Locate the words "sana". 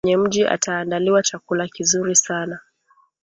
2.15-2.59